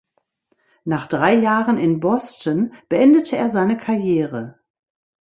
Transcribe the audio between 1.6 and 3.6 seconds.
in Boston beendete er